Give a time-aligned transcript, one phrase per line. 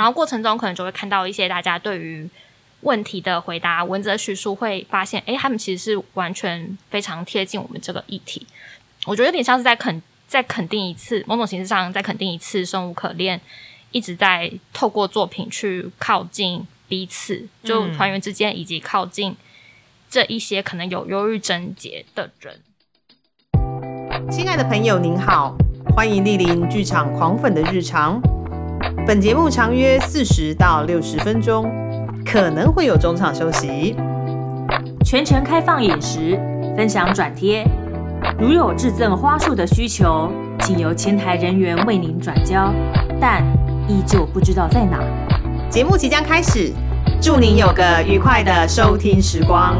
[0.00, 2.26] 然后过程中可能就会看到一些大家对于
[2.80, 8.46] 问题的回答文字叙述，会发现，哎，他们其实是完全非常贴近我们这个议题。
[9.04, 13.38] 我觉得有点像是在肯在肯定一次某种形式上，在肯定一次生无可恋，
[13.90, 19.36] 一直在透过作品去靠近彼此，就团员之间，以及靠近
[20.08, 22.62] 这一些可能有忧郁症结的人。
[24.30, 25.54] 亲爱的朋友，您好，
[25.94, 28.18] 欢迎莅临剧场狂粉的日常。
[29.06, 31.68] 本节目长约四十到六十分钟，
[32.24, 33.96] 可能会有中场休息，
[35.04, 36.38] 全程开放饮食，
[36.76, 37.66] 分享转贴。
[38.38, 40.30] 如有致赠花束的需求，
[40.60, 42.72] 请由前台人员为您转交，
[43.20, 43.42] 但
[43.88, 45.00] 依旧不知道在哪。
[45.68, 46.72] 节目即将开始，
[47.20, 49.74] 祝您有个愉快的收听时光。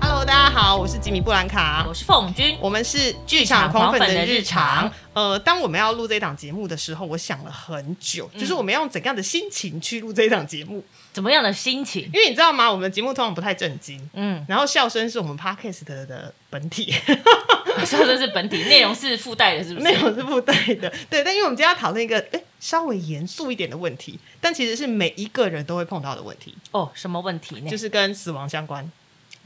[0.00, 4.90] Hello，大家好，我是吉米布兰卡，我是凤君，我们是剧场狂粉的日常。
[5.16, 10.84] 呃，当我们要录这档节目的时候，我想了很久，就是我们要用怎样的心情去录这档节目？
[11.14, 12.02] 怎么样的心情？
[12.12, 12.70] 因为你知道吗？
[12.70, 16.92] 我们的节目通常不太正经，嗯，然后笑声是我们 podcast 的本体，
[17.86, 19.84] 笑声是本体，内容是附带的，是不是？
[19.86, 21.24] 内容是附带的，对。
[21.24, 26.92] 但因为我们今天要讨论一个哎稍微严肃一点的问题，但其实是每一个人都会碰到的问题哦。
[26.92, 27.70] 什么问题呢？
[27.70, 28.92] 就是跟死亡相关。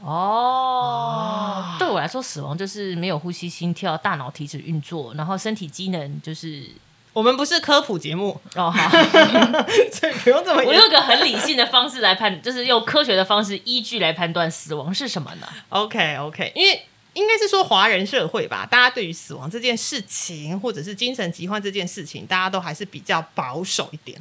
[0.03, 6.65] 哦，对我来说，死亡就是没有呼吸、心跳、大脑停止运作，然后身体机能就是。
[7.13, 8.89] 我们不是科普节目哦，好，
[9.91, 10.63] 所以不用这么。
[10.63, 24.17] 我用个很理性的方式来判，就是用科学的方式依据来判断死亡是什么呢？OK OK，因为应该是说华人社会吧，大家对于死亡这件事情，或者是精神疾患这件事情，大家都还是比较保守一点。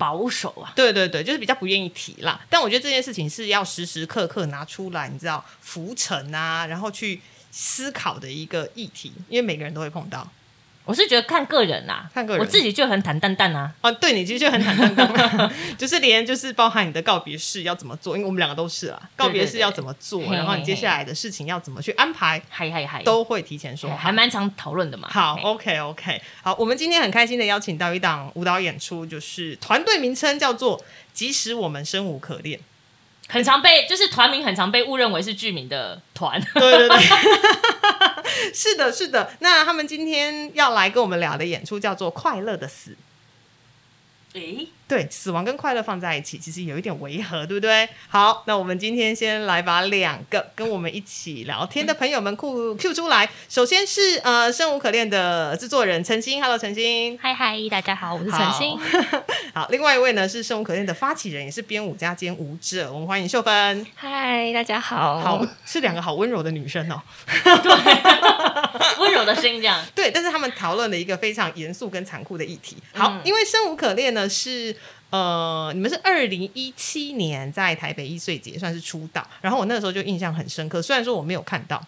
[0.00, 2.40] 保守啊，对对对，就是比较不愿意提啦。
[2.48, 7.20] 但我觉得这件事情是要时时刻刻拿出来，你知道浮沉啊，然后去
[7.52, 10.26] 思考的一个议题，因为每个人都会碰到。
[10.86, 13.72] 我是觉得看个人呐，看个人，我自己就很坦荡荡啊。
[13.80, 25.08] 啊，对你其实就很坦荡荡， 就是连就是包含你的告别式要怎么做，因为我们两个都是啊，告别式要怎么做，然后你接下来的事情要怎么去安排，嗨嗨嗨，都会提前说，还蛮常讨论的嘛。
[25.10, 30.82] 好，OK OK，好，我们今天很开心的邀请到一档舞蹈演出，就是团队名称叫做
[31.12, 32.58] “即使我们生无可恋”。
[33.30, 36.98] 很常被就是团名很常被误认为是剧名的团，对 对对，
[38.52, 39.32] 是的，是的。
[39.38, 42.90] 那他们今天要来跟我们聊的演出叫做《快乐的死》。
[44.34, 47.88] 诶，对，死亡跟快乐放在一起，其实有一点违和，对不对？
[48.08, 53.30] 好，那我们今天先来把两个跟我们一起聊天的朋友们 Q Q 出来。
[53.48, 58.76] 首先是呃，生无可恋的制作人陈星，Hello，陈星，嗨嗨，大家好，我是陈星。
[59.54, 63.86] 好， 另外一位呢是生无可恋的发起人，也是编舞家兼舞者，我们欢迎秀芬。
[63.94, 67.00] 嗨，大家好，好，是两个好温柔的女生哦，
[67.62, 67.72] 对，
[68.98, 69.80] 温柔的声音这样。
[69.94, 72.76] 对，但是他们讨论了一个非常严肃跟残酷的议题。
[72.92, 74.28] 好，因为生无可恋呢。
[74.28, 74.74] 是
[75.10, 80.80] 呃，你们是二零一七年在台北一岁节算是出道，然后我那个时候就印象很深刻。
[80.80, 81.84] 虽然说我没有看到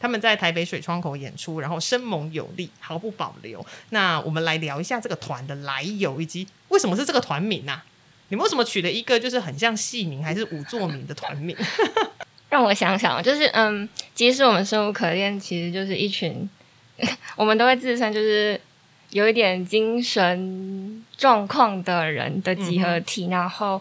[0.00, 3.64] 他们在台北水窗口演出，然后生猛有力，毫不保留。
[3.90, 7.84] 那我们来聊一下这个团的来由，以及为什么是这个团名啊？
[8.28, 11.56] 你们为什么取了一个就是很像戏名还是舞作名的团名？
[12.50, 16.50] 让我想想，就是嗯，即使我们生无可恋，其实就是一群
[17.36, 18.60] 我们都会自称就是。
[19.10, 23.80] 有一点精神状况的人的集合体，然后，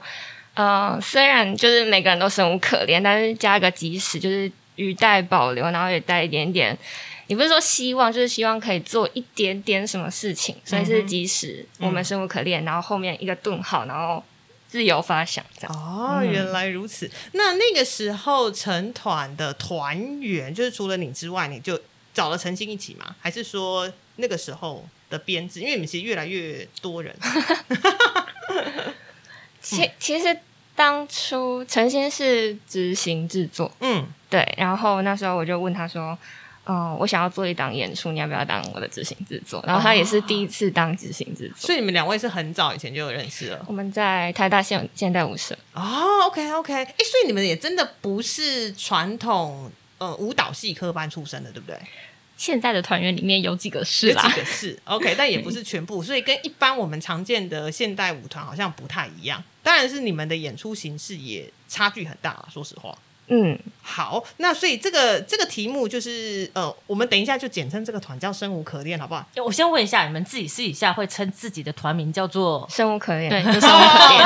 [0.54, 6.78] 呃，虽然就是每个人都生无可恋，但是加个即使，就是语带保留，然后也带一点点，
[7.28, 14.24] 也不是说希望，就是希望可以做一点点什么事情，所以是即使我们生无可恋，然后后面一个顿号，然后
[14.68, 15.76] 自由发想这样。
[15.76, 17.10] 哦，原来如此。
[17.32, 21.80] 那那个时候成团的团员，就是除了你之外，你就
[22.14, 23.16] 找了陈星一起吗？
[23.20, 24.86] 还是说那个时候？
[25.14, 27.16] 的编制，因为你们其实越来越多人。
[29.62, 30.36] 其其实
[30.76, 34.44] 当初陈先是执行制作，嗯，对。
[34.58, 36.18] 然后那时候我就问他说
[36.66, 41.68] ：“嗯，我想要做一档演出，你要不要当我的执行制作？”然后他也是第一次当执行制作。
[41.68, 43.64] 所以你们两位是很早以前就有认识了。
[43.68, 45.58] 我们在台大现现代舞社。
[45.74, 51.78] 哦，OK OK，哎，所以你们也真的不是传统呃舞蹈系科班出身的，对不对？
[52.44, 59.42] 现在的团员里面有几个是啦，几个是 OK，但也不是全部，所以跟一般我们常见的现代舞团好像不太一样。
[59.64, 62.94] 当然是你们的演出形式也差距很大，说实话。
[63.28, 69.26] 嗯，好，那所以这个这个题目就是呃，我们等一下就简称这个团叫“生无可恋”，好不好？
[69.38, 73.30] 我先问一下，你们自己私底下会称自己的团名叫做“生无可恋”？
[73.32, 74.22] 对， 生无可恋。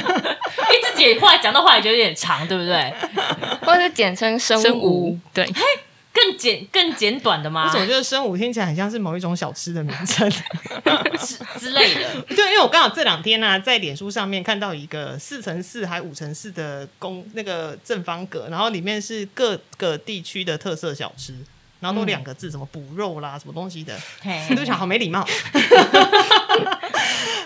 [0.58, 2.94] 因为自己话讲的话也觉得有点长，对不对？
[3.60, 5.18] 或者是简称“生无”？
[5.34, 5.46] 对。
[6.16, 7.72] 更简更简短的吗我？
[7.72, 10.28] 总觉得生五听起来很像是某一种小吃的名称。
[11.20, 12.22] 之之类的。
[12.28, 21.34] 对，因为我刚好这两天呢、在脸书上面看到一个四乘四还五乘四的公那个正方格，然后里面是各个地区的特色小吃，
[21.80, 25.26] 然后都两个字，什么补肉啦，什么东西的，嘿我就想好没礼貌。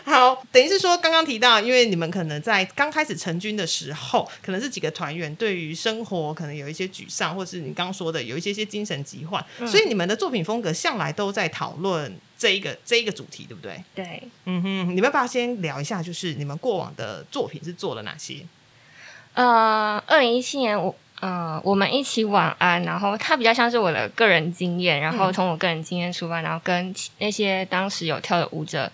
[0.04, 13.82] 好，等于是说刚刚提到，因为你们可能在刚开始成军的时候，可能是几个团员对于生活可能有一些沮丧，或是你刚刚说的有一些些精神疾患，所以你们的作品风格向来都在讨论这一个这一个主题，对不对？
[13.94, 18.44] 对，嗯哼，你们要不要先聊一下，就是你们过往的作品是做了哪些？
[19.34, 28.90] 呃，二零一七年我呃我们一起晚安，然后它比较像是我的个人经验，然后从我个人经验出发，然后跟那些当时有跳的舞者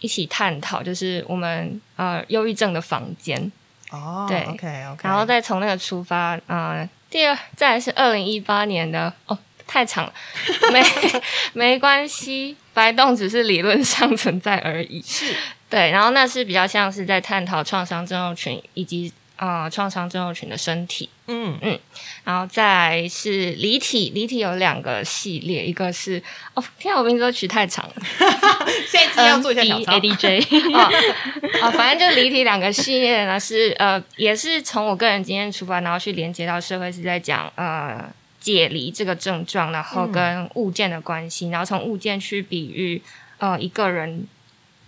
[0.00, 3.50] 一起探讨，就是我们呃忧郁症的房间，
[3.90, 10.12] 哦对，OK OK，然后再从那个出发，呃，第二再来是二零一八年的哦，太长了，
[10.72, 10.82] 没
[11.54, 15.00] 没关系，白洞只是理论上存在而已。
[15.02, 15.34] 是。
[15.70, 21.58] 对，然后那是比较像是在探讨创伤症候群以及啊创伤症候群的身体，嗯。
[21.62, 21.78] 嗯
[22.24, 26.22] 然后再来是离体，离体有两个系列，一个是
[26.54, 27.94] 哦，天啊，我名字都取太长了。
[28.86, 29.62] 下一次要做一下
[29.92, 30.38] A D J
[30.72, 30.88] 啊
[31.62, 38.08] 啊，反正就离体两个系列呢，是呃，也是从我个人经验出发，然后去连接到社会，是在讲呃
[38.38, 43.02] 解离这个症状，然后跟物件的关系，然后从物件去比喻
[43.38, 44.26] 呃一个人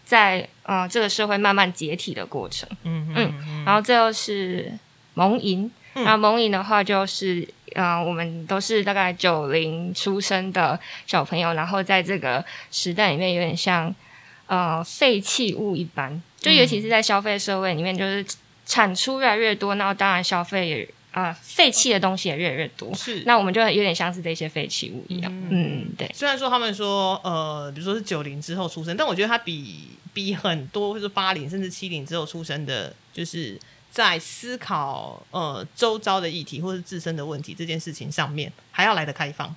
[0.04, 2.68] 在呃这个社会慢慢解体的过程。
[2.82, 4.72] 嗯嗯嗯然后最后是
[5.14, 13.94] 蒙银，然后蒙银的话就是呃，我们都是大概九零出生的小朋友，然后在这个时代里面有点像
[14.46, 18.24] 呃废弃物一般，就尤其是在消费社会里面，就是
[18.66, 26.10] 产出越来越多，然后当然消费也啊、废弃的东西也越来越多，是那我们就有点像是这些废弃物一样，嗯嗯，对。
[26.12, 33.56] 虽然说他们说呃，比如说是九零之后出生，但我觉得他比比很多或是八零甚至七零之后出生的，就是
[33.92, 39.54] 在思考呃周遭的议题或是自身的问题这件事情上面还要来的开放。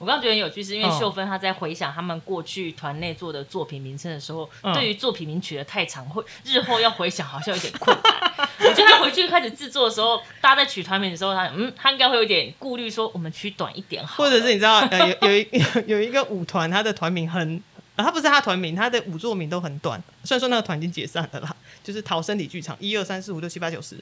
[0.00, 8.48] 我刚刚觉得很有趣，是因为嗯秀芬她在回想他们过去团内做的作品名称的时候，嗯对于作品名取得太长，会日后要回想好像有点困难。
[8.60, 15.48] 我觉得他回去开始制作的时候，大家在取团名的时候，他嗯，他应该会有点顾虑，说我们取短一点好，或者是你知道，呃，有有一
[15.86, 17.62] 有一个舞团，他的团名很，
[17.96, 20.02] 呃，他不是他团名，他的舞作名都很短。
[20.24, 21.54] 虽然说那个团已经解散了啦，
[21.84, 23.96] 就是逃生体剧场，一二三四五六七八九十，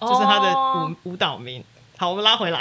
[0.00, 1.64] 就是他的哦舞舞蹈名。
[2.00, 2.58] 好，我们拉回来。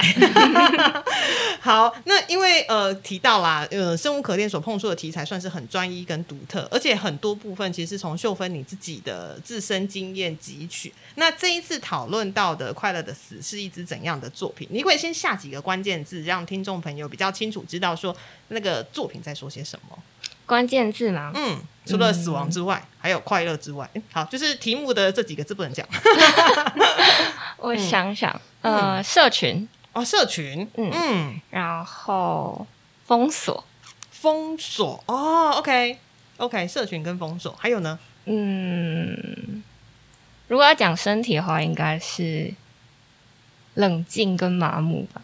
[1.63, 10.93] 好，那因为呃提到啦，呃，生无可恋所碰触的题材算是很专一跟独特，而且很多部分其实是从秀芬你自己的自身经验汲取。
[11.15, 14.67] 那这一次讨论到的《快乐的死》是一支怎样的作品？
[14.71, 18.13] 你可以先下几个关键字，让听众朋友比较清楚知道说
[18.49, 19.97] 那个作品在说些什么。
[20.45, 25.87] 关键字吗，嗯，除了死亡之外，还有快乐之外，好，就是题目的这几个字不能讲。
[27.57, 30.03] 我想想，呃，社群，哦。
[30.03, 30.91] 社群，嗯。
[30.91, 32.65] 嗯，然后
[33.05, 33.63] 封锁，
[34.09, 35.97] 封锁哦，OK
[36.37, 37.99] OK，社群跟封锁，还有呢？
[38.25, 39.63] 嗯，
[40.47, 42.53] 如果要讲身体的话，应该是
[43.75, 45.21] 冷静跟麻木吧。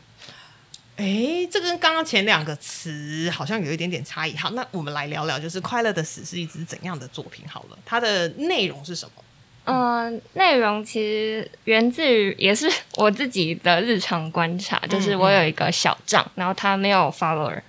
[0.98, 4.36] 哎，这跟刚刚前两个词好像有一点点差异。
[4.38, 7.46] 好，那我们来聊聊，就是《快乐的死》是一支怎样的作品？
[7.48, 9.12] 好了，它的内容是什么？
[9.68, 17.60] 嗯、内容其实源自于也是我自己的日常观察，就是我有一个小账，然后它没有 follower，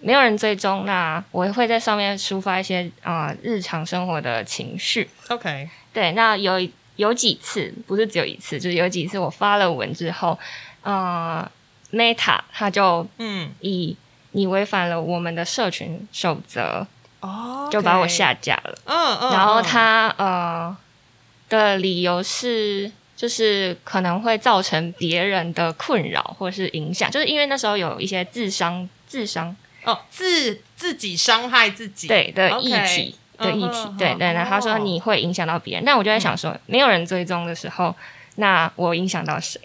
[0.00, 5.10] 没有人追踪，那我会在上面抒发一些啊、呃日常生活的情绪。
[5.28, 6.66] OK，对，那有
[6.96, 10.38] 有几次不是只有一次，就是有几次我发了文之后，
[10.82, 11.50] 呃
[11.94, 13.96] ，Meta 它就嗯，以
[14.32, 16.86] 你违反了我们的社群守则，
[17.20, 18.78] 哦就把我，下架了。
[18.84, 20.76] 嗯嗯，然后嗯他呃
[21.48, 34.32] 的理由是，就是可能会造成别人的困扰或是影响，就是因为那时候有一些自伤、自伤哦，自自己伤害自己，对的议题的议题对对。
[34.32, 37.94] 然后他说哦你会影响到别人，但我就在想说，没有人追踪的时候，
[38.36, 39.60] 那我影响到谁？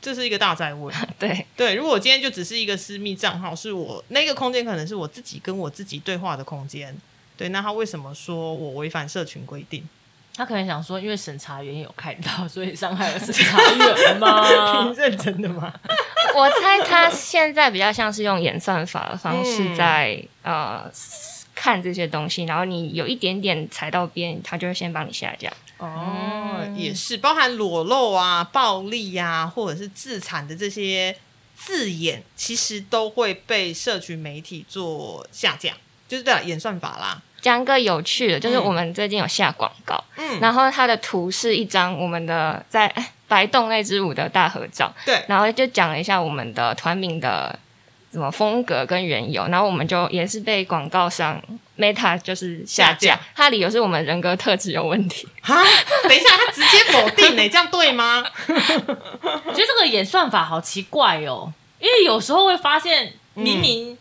[0.00, 0.94] 这是一个大灾问。
[1.18, 6.96] 对对，如果我今天就只是一个私密账号，是我那个空间可能是我自己跟我自己对话的空间。
[7.36, 9.86] 对，那他为什么说我违反社群规定？
[10.34, 14.96] 他可能想说，因为审查员有看到，所以伤害了审查员吗你？
[14.96, 15.72] 认真的吗？
[16.34, 20.90] 我猜他现在比较像是用演算法的方式嗯在、呃
[21.52, 25.52] 看这些东西，然后你有一点点踩到边，他就会先帮你下架。
[25.80, 31.16] 哦，也是包含裸露啊、暴力啊，或者是自残的这些
[31.56, 35.72] 字眼其实都会被社群媒体做下架，
[36.06, 37.20] 就是对了演算法啦。
[37.40, 38.64] 讲个有趣的，就是嗯。
[38.64, 47.58] 我们最近有下广告，嗯，然后它的图是一张我们的在哎白洞那支舞的大合照，对，然后就讲了一下我们的团名的
[48.12, 51.40] 什么风格跟缘由，然后我们就也是被广告商
[51.78, 55.28] Meta 就是下下架架，它理由是我们人格特质有问题。
[55.40, 55.62] 哈，
[56.02, 58.24] 等一下，他直接否定呢、 这样对吗？
[58.48, 63.96] 我觉得这个演算法好奇怪哦，因为有时候会发现明明，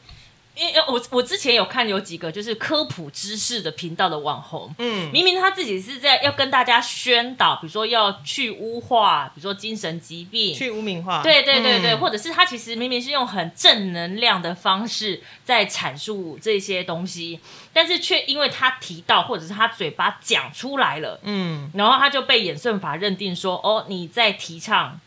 [0.59, 17.39] 因为我我之前有看有几个就是科普知识的频道的网红，嗯，明明他自己是在要跟大家宣导，比如说要去污化，比如说精神疾病，去污名化，对对对对，嗯或者是他其实明明是用很正能量的方式在阐述这些东西，
[17.71, 24.99] 但是却因为他提到或者是他嘴巴讲出来了，嗯，然后他就被演算法认定说，哦，你在提倡，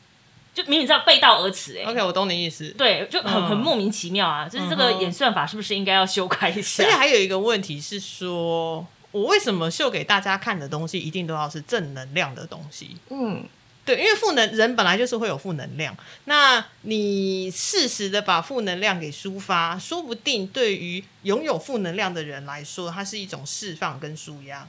[0.55, 1.91] 就明明知道背道而驰、哎。
[1.91, 2.69] OK，我懂你意思。
[2.71, 4.49] 对，就很、嗯很莫名其妙啊！
[4.49, 6.97] 就是这个演算法是不是应该要修改一下而且？
[6.97, 12.97] 还有一个问题是说，我为什么秀给大家看的东西一定都要是正能量的东西？
[13.09, 13.45] 嗯，
[13.85, 24.69] 对，因为负能人本来就是会有负能量，那你适时的把负能量给抒发，说不定对于拥有负能量的人来说，它是一种释放跟舒压。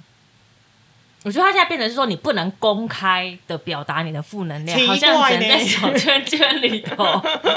[1.24, 7.04] 我觉得他现在变成是说，你不能公开的表达你的负能量，奇好像只能在小圈圈里头。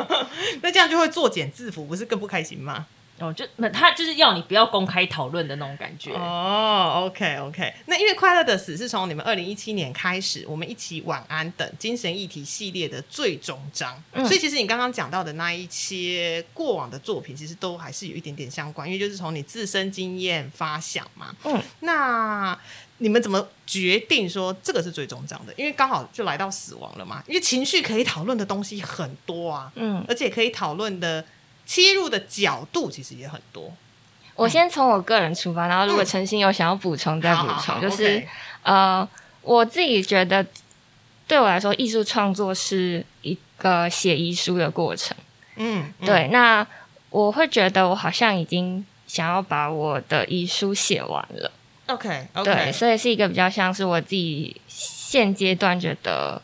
[0.63, 2.87] 那这样就会作茧自缚，不是更不开心吗？
[3.19, 6.13] 哦，就那他就是要你不要公开讨论的那种感觉。
[6.13, 21.35] 哦，OK OK，那因为快乐的死是从你们二零一七年开始，我们一起晚安等精神议题系列的最终章，嗯所以其实你刚刚讲到的那一些过往的作品，其实都还是有一点点相关，因为就是从你自身经验发想嘛。
[21.45, 22.59] 嗯，那
[22.99, 25.53] 你们怎么决定说这个是最终章的？
[25.57, 31.25] 因为刚好就来到死亡了嘛，因为情绪可以讨论的东西很多啊，嗯，而且可以讨论的
[31.67, 33.73] 切入的角度其实也很多。
[34.35, 38.23] 我先从我个人出发，然后如果陈星有想要补充再补充，就是
[38.63, 39.07] 呃，
[39.43, 40.47] 我自己觉得
[41.27, 45.17] 对我来说，艺术创作是一个写遗书的过程。
[45.57, 46.67] 嗯，嗯对，那
[47.09, 51.51] 我会觉得我好像已经想要把我的遗书写完了。
[51.87, 56.41] ，OK 对所以是一个比较像是我自己现阶段觉得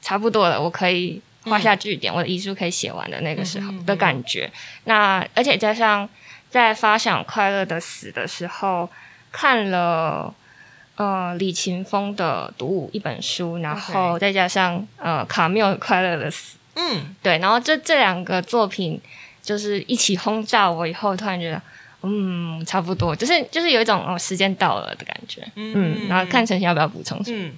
[0.00, 4.50] 差不多了，我可以画下句点，我的遗书可以写完的那个时候的感觉。
[4.84, 6.08] 那而且加上
[6.50, 8.88] 在发想快乐的死的时候，
[9.30, 10.34] 看了。
[10.94, 17.16] 呃，李勤峰的《独舞》一本书，然后再加上呃卡缪的《快乐的死》，嗯。
[17.22, 19.00] 对，然后这这两个作品
[19.42, 21.60] 就是一起轰炸我以后，突然觉得，
[22.02, 27.38] 嗯，差不多，就是就是有一种哦，时间到了的感觉，嗯，然后看陈星要不要补充什么？
[27.38, 27.52] 嗯，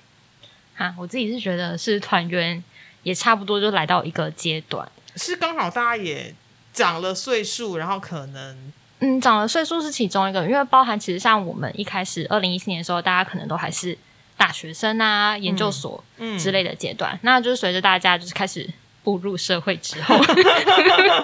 [0.77, 2.63] 哈，我自己是觉得是团员
[3.03, 4.87] 也差不多就来到一个阶段。
[5.17, 6.35] 是刚好大家也
[6.73, 13.97] 长了岁数，然后可能嗯，长了岁数是其中一个，因为包含其实像我们一开始二零一四年的时候，大家可能都还是
[14.37, 16.39] 大学生啊、研究所嗯。
[16.39, 18.69] 之类的阶段，那就是随着大家就是开始
[19.03, 20.19] 步入社会之后，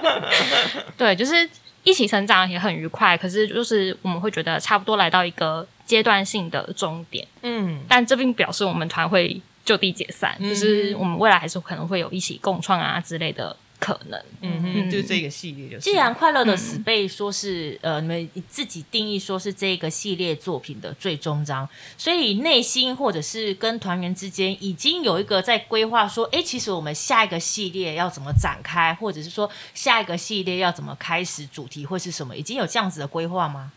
[0.97, 1.49] 对，就是
[1.83, 7.81] 一起成长也很愉快，可是就是我们会觉得差不多来到一个阶段性的终点，嗯。
[7.89, 10.49] 但这并表示我们团会就地解散，嗯。
[10.49, 14.23] 就是我们未来还是可能会有一起共创啊之类的可能。
[14.43, 15.81] 嗯哼，就是这个系列就是。
[15.81, 21.69] 既然快乐的死被说是、呃，你们自己定义说是这个系列作品的最终章，
[21.99, 33.73] 所以内心或者是跟团员之间已经有一个在规划说，哎，其实我们下一个系列要怎么展开，或者是说下一个系列要怎么开始，主题会是什么，已经有这样子的规划吗？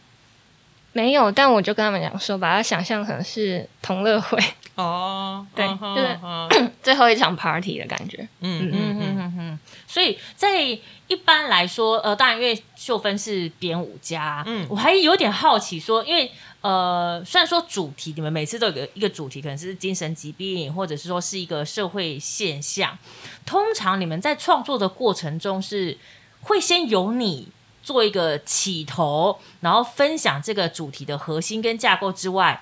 [0.93, 4.37] 没有，但我就跟他们讲说，把它想象成是同乐会
[4.75, 8.27] 哦， 对嗯就是嗯 最后一场 party 的感觉。
[8.41, 10.61] 嗯嗯嗯嗯嗯所以在
[11.07, 16.31] 一般来说，呃，当然因为秀芬是编舞家，嗯嗯，我还有点好奇说，因为
[16.61, 22.97] 呃，虽然说主题你们每次都有个一个主题，可能是精神疾病，或者是说是一个社会现象，
[23.45, 25.97] 通常你们在创作的过程中是
[26.41, 27.49] 会先由你。
[27.83, 32.61] 做一个起头，然后分享这个主题的核心跟架构之外，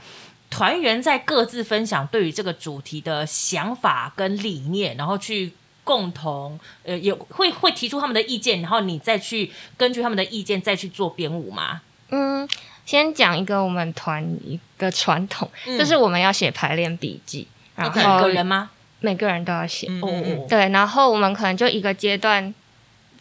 [0.49, 11.81] 团员在各自分享对于这个主题的想法跟理念，然后去共同呃也会会提出他们的意见，然后你再去根据他们的意见再去做编舞吗？
[12.09, 12.47] 嗯，
[12.85, 18.69] 先讲一个我们团一个传统，嗯就是我们要写排练笔记，然 OK 每个人吗？
[18.99, 19.87] 每个人都要写。
[19.89, 22.53] 嗯哦嗯嗯对，然后我们可能就一个阶段，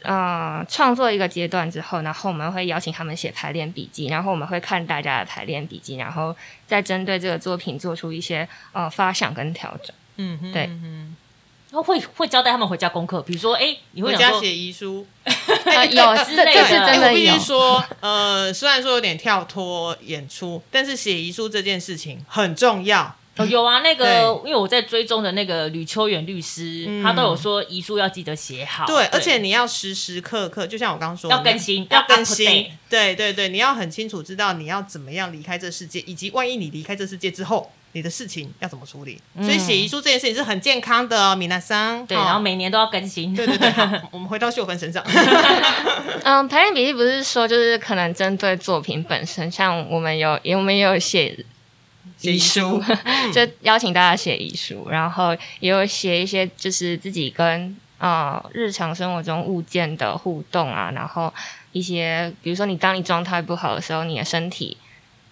[0.03, 6.35] 呃，创作一个阶段之后，然后我们会邀请他们写排练笔记，然后我们会看大家的排练笔记，然后
[6.67, 9.95] 再针对这个作品做出一些呃发想跟调整。
[10.17, 11.17] 嗯哼对嗯
[11.71, 15.07] 然后会会交代他们回家功课，比如说，哎，你会回家写遗书。
[15.25, 17.39] 呃有之类的这这是真的我必须。
[17.39, 23.15] 说，呃，虽然说有点跳脱演出，但是写遗书这件事情很重要。
[23.41, 32.67] 哦有啊， 那个因为我在追踪的那个吕秋远律师，嗯他都有说遗书要记得写好，对，而且你要时时刻刻，就像我刚刚说的，要更新要要更新。
[32.89, 39.21] 对对对，你要很清楚知道你要怎么样离开这世界，以及万一你离开这世界之后，你的事情要怎么处理。
[39.41, 42.05] 所以写遗书这件事情是很健康的哦，米娜桑。
[42.05, 45.05] 对，哦然后每年都要更新，对对对， 好，我们回到秀芬身上。
[46.25, 51.45] 嗯，排练笔记不是说就是可能针对作品本身，像我们有我们也有写写
[52.23, 52.83] 遗书，
[53.33, 61.33] 就邀请大家写遗书，然后也有写一些就是自己跟呃日常生活中物件的互动啊，然后
[61.73, 64.77] 一些比如说你当你状态不好的时候，你的身体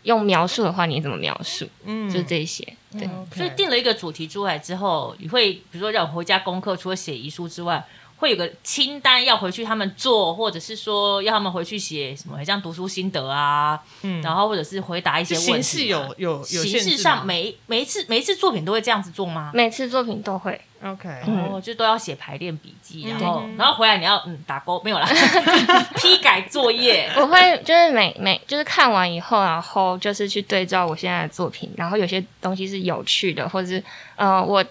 [0.04, 1.68] 用描述的话，你怎么描述？
[1.84, 2.66] 嗯就这些。
[2.92, 7.84] 对，所以定了一个主题出来之后，你会比如说让我回家功课，除了写遗书之外，
[8.18, 14.20] 会有个清单要回去他们做，或者是说要他们回去写什么，像读书心得啊，嗯。
[14.22, 19.52] 然后或者是回答一些形问题有有有形式上每每一次每一次作品都会这样子做吗？
[19.54, 20.60] 每次作品都会。
[20.82, 21.52] OK，嗯。
[21.52, 23.56] 哦，就都要写排练笔记，然后、嗯。
[23.56, 25.08] 然后回来你要嗯打勾没有啦，
[25.96, 27.10] 批改作业。
[27.16, 33.82] 我会就是每每就是看完以后，然后就是去对照我现在的作品，然后有些东西是有趣的，或者是
[34.16, 34.64] 呃我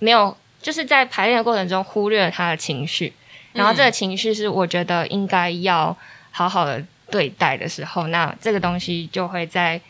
[0.00, 3.12] 没有就是在排练的过程中忽略了他的情绪，
[3.52, 5.96] 然后这个情绪是我觉得应该要
[6.30, 9.80] 好好的对待的时候，那这个东西就会在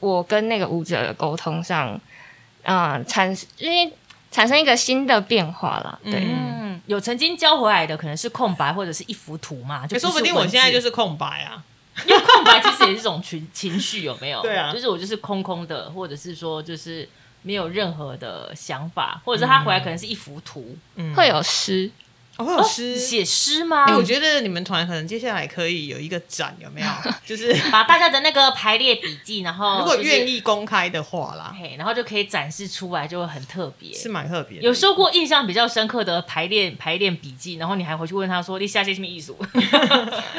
[0.00, 2.00] 我跟那个舞者的沟通上，
[2.64, 3.92] 啊产因为
[4.30, 6.20] 产生一个新的变化了，对。
[6.20, 11.64] 嗯嗯，有曾经交回来的可能是空白或者是一幅图嘛，就欸说不定我现在就是是空白啊。
[12.06, 14.40] 因为空白其实也是一种情情绪，有没有？
[14.40, 17.08] 对啊就是我就是空空的，或者是说就是
[17.42, 21.90] 没有任何的想法，或者是他回来可能是一幅图，嗯会有诗，
[22.36, 22.96] 哦会有诗。
[22.96, 23.84] 写诗吗？
[23.86, 26.88] 哎、我觉得你们团可能接下来可以有一个展，有没有？
[27.24, 33.92] 就是 把大家的那个排列笔记，然后 如果愿意，公开的话啦，嘿，然后就可以展示出来，就会很特别。
[33.94, 34.64] 是蛮特别的。
[34.64, 39.36] 有收过印象比较深刻的排练排练笔记，然后你还回去问他说：“你下些什么艺术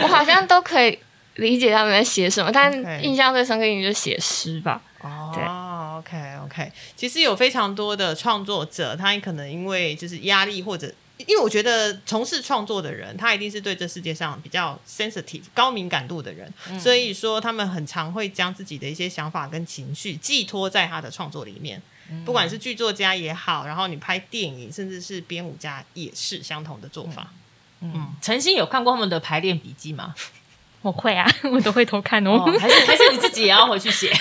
[0.02, 0.98] 我好像都可以
[1.36, 4.82] 理解他们在写什么，但 OK 印象最深刻应该就是写诗吧。
[5.02, 5.69] 对哦
[6.00, 10.94] ，OK OK，其实有非常多的创作者，他可能因为就是压力或者。
[11.28, 21.82] 因为我觉得从事创作的人，他一定是对这世界上比较 sensitive 高敏感度的人，所以说他们很常会将自己的一些想法跟情绪寄托在他的创作里面。
[22.26, 27.28] 不管是剧作家也好，然后你拍电影，甚至是编舞家也是相同的做法。？”
[27.84, 30.16] 嗯，陈星有看过他们的排练笔记吗？
[30.82, 32.32] 我会啊， 我都会偷看哦。
[32.32, 34.10] 哦，还是还是你自己也要回去写？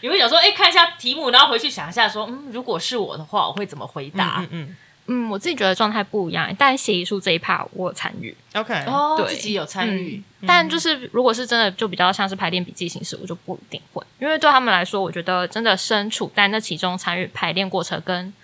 [0.00, 4.38] 你会想说，哎、看一下题目，然后回去想一下说，嗯，如果是我的话，我会怎么回答？
[4.40, 4.76] 嗯嗯
[5.08, 8.36] 嗯，我自己觉得状态不一样，但写遗书这一 part 我有参与。
[8.54, 9.34] ，OK，哦，对。
[9.34, 18.34] 自己有参与，嗯但就是如果是真的就比较像是排练笔记形式，我就不一定会，因为对他们来说，我觉得真的身处在那其中参与排练过程，跟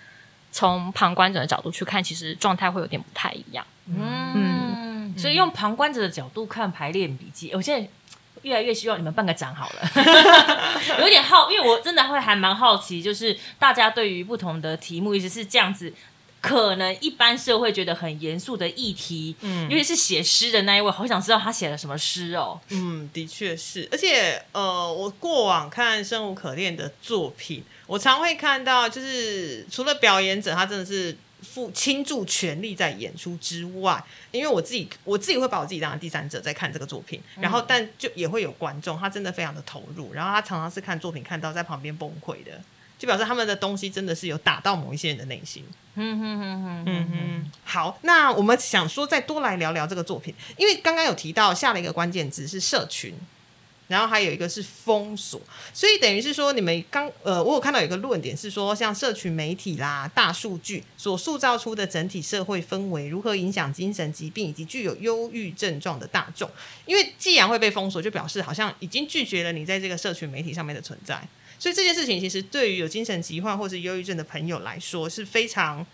[0.53, 3.65] 从旁观者的角度去看，其实状态会有点不太一样。
[3.87, 7.89] 嗯，所以用旁观者的角度看排练笔记，我现在
[8.43, 9.91] 越来越希望你们办个展好了，
[11.01, 15.93] 有点好，因为我真的会还蛮好奇，就是大家对于不同的题目，一直是这样子。
[16.41, 22.59] 可能一般社会觉得很严肃的议题，嗯，尤其是写诗的那一位，好想知道他写了什么诗哦。
[22.67, 42.61] 嗯，的确是，而且呃，我过往看生无可恋的作品，我常会看到，就是除了表演者他真的是付倾注全力在演出之外，因为我自己我自己会把我自己当成第三者在看这个作品，然后但就也会有观众，他真的非常的投入，然后他常常是看作品看到在旁边崩溃的，
[42.97, 45.65] 就表示他们的东西真的是有打到某一些人的内心。
[45.95, 53.13] 嗯哼哼哼，嗯哼，好，那我们想说再多来聊聊这个作品，因为刚刚有提到下了一个关键字是社群，
[53.87, 55.39] 然后还有一个是封锁，
[55.73, 66.49] 所以等于是说你们刚呃，我有看到有一个论点是说，像社群媒体啦、大数据所塑造出的整体社会氛围，如何影响精神疾病以及具有忧郁症状的大众，
[66.85, 71.21] 因为既然会被封锁，就表示好像已经拒绝了你在这个社群媒体上面的存在。
[71.59, 75.85] 所以这件事情其实对于有精神疾患或是忧郁症的朋友来说是非常，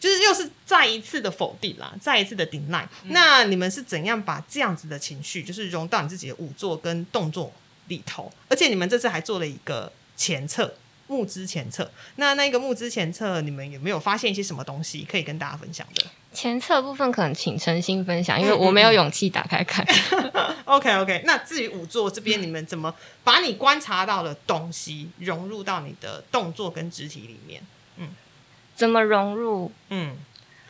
[0.00, 2.86] 就是又是再一次的否定啦，再一次的 deny。
[3.04, 7.52] 那你们是怎样把这样子的情绪，就是融到你自己的舞作跟动作
[7.88, 8.32] 里头？
[8.48, 10.74] 而且你们这次还做了一个前测。
[11.10, 19.82] 募资前测，那那个募资前测，你们有没有发现一些什么东西可以跟大家分享的前侧部分可能请诚心分享，因为我没有勇气打开看。
[20.66, 27.62] OK OK，那至于舞作这边，你们怎么把你观察到的东西融入到你的动作跟肢体里面？
[28.78, 29.72] 怎么融入？
[29.90, 30.16] 嗯，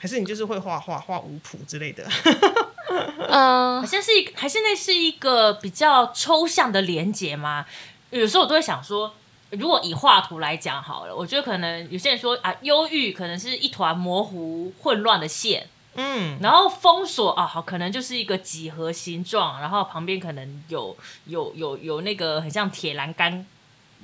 [0.00, 2.08] 还是你就是会画画画舞谱之类的？
[3.28, 7.66] 嗯、好像是一，还是那是一个比较抽象的连接吗？
[8.08, 9.12] 有时候我都会想说，
[9.50, 23.44] 如果以画图来讲好了，我觉得可能有些人说啊，忧郁可能是一团模糊混乱的线，嗯，然后封锁啊，好，可能就是一个几何形状，然后旁边可能有有有有那个很像铁栏杆，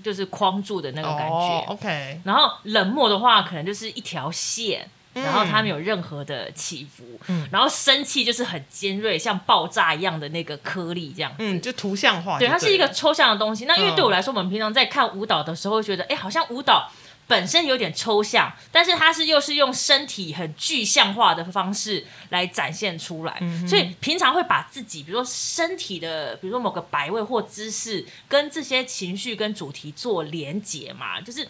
[0.03, 1.35] 就是框住的那种感觉。
[1.35, 7.05] 哦、OK，然后冷漠的话，可能就是一条线，嗯然后它没有任何的起伏。
[7.29, 11.37] 嗯然后生气就是很尖锐，像爆炸一样的那个颗粒这样子。
[11.39, 13.65] 嗯，就图像化就对，了，它是一个抽象的东西。
[13.67, 16.91] 那因为嗯对我来说，我们平常在看舞蹈的时候，会觉得，哎，好像舞蹈
[17.27, 23.39] 本身有点抽象，但是它是又是用身体很具象化的方式来展现出来。
[23.41, 31.21] 嗯所以平常会把自己，比如说身体的，比如说某个摆位或姿势，跟这些情绪跟主题做连结嘛。
[31.21, 31.49] 就是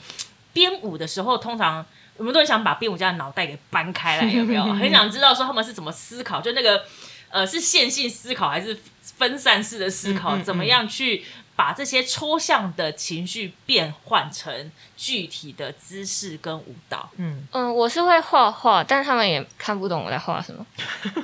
[0.53, 1.85] 编舞的时候，通常。
[2.17, 4.63] 我们都很想把编舞家的脑袋给搬开来，有没有？
[4.73, 6.85] 很想知道说他们是怎么思考，就那个
[7.29, 10.37] 呃，是线性思考还是分散式的思考？
[10.37, 11.25] 嗯嗯嗯怎么样去
[11.57, 17.09] 把这些抽象的情绪变换成具体的姿势跟舞蹈？
[17.17, 20.67] 嗯，嗯，我是会画画，但是他们也看不懂我在画什么。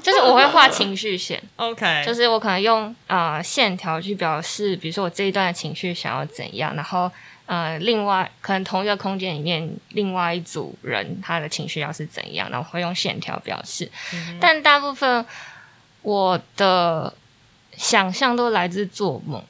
[0.03, 7.11] 就是我会画情绪线， OK，就是我可能用呃线条去表示，比如说我这一段的情绪想要怎样，然后
[7.47, 13.91] 呃，另外可能同一个空间里面，另外一组人他的情绪要是怎样，然后我会用线条表示。
[14.41, 15.27] 但大部分
[16.03, 17.13] 我的
[17.77, 19.43] 想象都来自做梦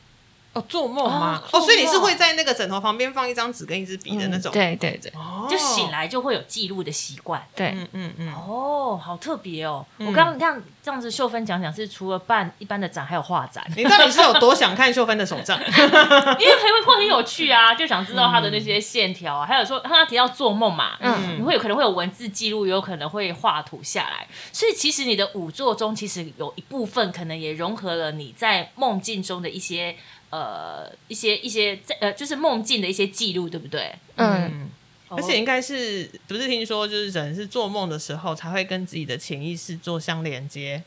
[0.52, 1.40] 哦，做梦吗？
[1.52, 4.50] 哦哦，所以你是会在那个枕头旁边放一张纸跟一支笔的那种？
[4.50, 7.40] 嗯对对对哦，就醒来就会有记录的习惯。
[7.54, 9.86] 对，嗯嗯嗯，哦，好特别哦！
[9.98, 15.56] 嗯我刚刚这样这样子，秀芬讲讲是除了办一般的展，还有画展， 你到底是有多想看秀芬的手账？
[15.68, 15.72] 因
[16.46, 29.94] 为很会会很有趣啊，就想知道他的那些线条啊，还有说他提到做梦嘛，嗯你会有可能会有文字记录，有可能会画图下来，所以其实你的五作中，其实有一部分可能也融合了你在梦境中的一些
[30.30, 33.94] 呃一些一些在呃就是梦境的一些记录，对不对？
[34.16, 34.70] 嗯，
[35.08, 40.82] 而且应该是不是听说，就是人是做梦的时候才会跟自己的潜意识做相连接？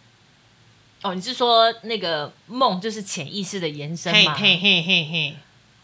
[1.01, 4.34] 哦，你是说那个梦就是潜意识的延伸吗？
[4.34, 5.36] 嘿嘿嘿嘿嘿，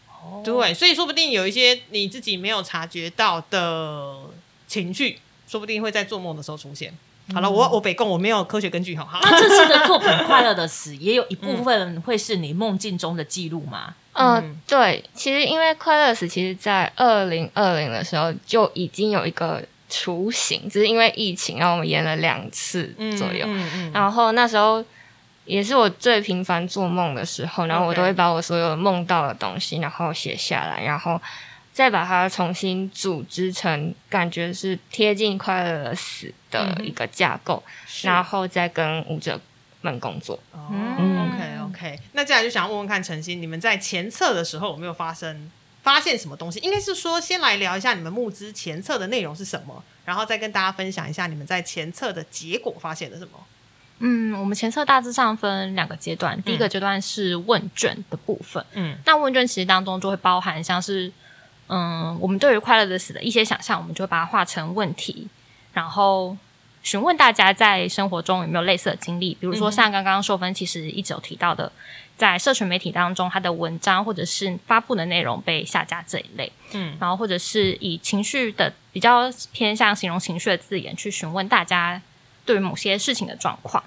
[0.08, 4.30] 哦对，所以说不定有一些你自己没有察觉到的
[4.66, 6.94] 情绪，说不定会在做梦的时候出现。
[7.32, 9.20] 好了，我我北贡我没有科学根据，好好。
[9.22, 13.94] 那这次的作品 《快乐的死》也有一部分会是你梦境中的记录吗？
[14.14, 23.46] 嗯、嗯对，其实因为快乐死，其实在二零二零的时候就已经有一个雏形，只是因为疫情让我们延了两次左右。
[23.46, 24.84] 嗯嗯然后那时候
[25.44, 31.20] 也是我最频繁做梦的时候，然后我都会把我所有梦到的东西，然后写下来，然后
[31.80, 37.62] 再把它重新组织成感觉是贴近快乐的死的一个架构，
[38.02, 39.40] 然后再跟舞者
[39.80, 40.38] 们工作。
[40.52, 45.50] 哦嗯，OK OK，那接下来就想问问看陈曦，你们在前测的时候有没有发生
[45.82, 46.60] 发现什么东西？
[46.60, 53.30] 应该是说先来聊一下你们募资前测的内容是什么，然后再跟大家分享一下你们在前测的结果发现了什么。
[54.00, 58.62] 嗯，我们前测大致上分两个阶段，第一个阶段是问卷的部分。
[58.74, 61.10] 嗯那问卷其实当中就会包含像是，
[61.72, 65.28] 嗯，我们对于快乐的死的一些想象，我们就会把它化成问题，
[65.72, 66.36] 然后
[66.82, 71.70] 询问大家在生活中有没有类似的经历，比如说像刚刚秀芬其实一直有提到的，
[72.16, 76.96] 在社群媒体当中，他的文章或者是发布的内容被下架这一类，嗯。
[76.98, 82.02] 然后或者是以情绪的比较偏向形容情绪的字眼去询问大家
[82.44, 83.84] 对于某些事情的状况，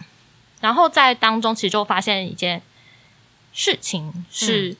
[0.62, 2.62] 然后在当中其实就发现一件
[3.52, 4.78] 事情是，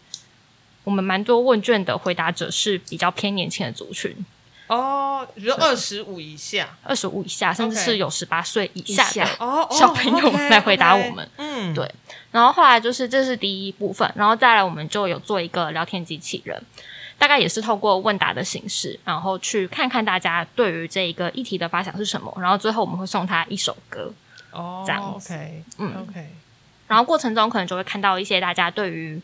[0.84, 4.14] 我们蛮多问卷的回答者是比较偏年轻的族群，
[4.68, 6.70] 哦，比如二十五以下。
[6.84, 9.24] 二十五以下，甚至是有十八岁以下的。
[9.40, 11.30] 哦，哦 小朋友来回答我们。
[11.38, 11.90] 嗯，对。
[12.32, 16.62] 然后后来就是这是第一部分，然后再来我们就有做一个聊天机器人，
[17.18, 24.12] 大概也是透过问答的形式，然后去看看大家对于这一个议题的发想是什么，然后最后我们会送他一首歌，
[24.52, 25.34] 哦，这样子。
[25.34, 25.94] OK，嗯。
[26.02, 26.28] OK，
[26.88, 29.22] 然后过程中可能就会看到一些大家对于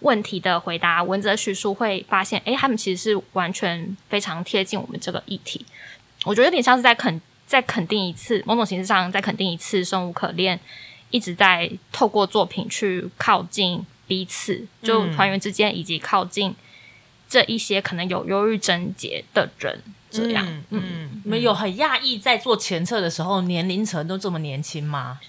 [0.00, 5.64] 问题的回答文字叙述，会发现，诶，他们其实是完全非常贴近我们这个议题。
[6.24, 10.58] 我觉得有点像是在肯在肯定一次，某种形式上在肯定一次生无可恋，
[11.10, 16.54] 一直在透过作品去靠近彼此，就嗯团员之间，以及靠近
[17.28, 25.20] 这一些可能有忧郁症结的人，这样，嗯嗯嗯，你们有很讶异在做前测的时候年龄层都这么年轻吗？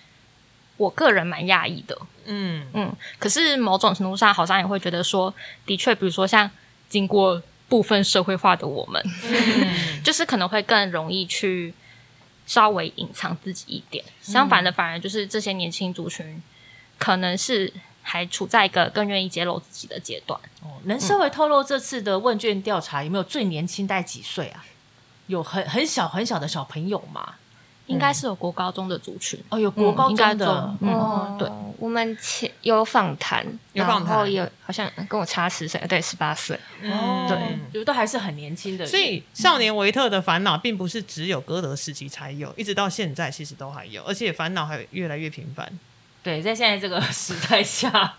[0.78, 1.98] 我个人蛮讶异的。
[2.26, 5.34] 嗯嗯，可是某种程度上，好像也会觉得说，
[5.66, 6.50] 的确，比如说像
[6.90, 9.04] 经过部分社会化的我们，
[10.04, 11.74] 就是可能会更容易去
[12.46, 14.04] 稍微隐藏自己一点。
[14.22, 16.42] 相反的，反而就是这些年轻族群
[16.98, 20.40] 可能是还处在一个更愿意揭露自己的阶段。
[20.62, 24.66] 哦，能稍微透露这次的问卷调查有没有最年轻大概几岁啊？
[25.28, 27.36] 有很很小很小的小朋友吗？
[27.92, 36.58] 应该是有国高中的族群，哦，有国高应该都中的，嗯哦，对，我们前有访谈，有访谈有好像跟我差十岁，对，十八岁。
[36.84, 37.38] 哦，对
[37.74, 45.72] 就都还是很年轻的，所以少年维特的烦恼并不是只有歌德时期才有，一直到现在其实都还有，而且烦恼还越来越频繁。
[46.24, 48.14] 对，在现在这个 时代下，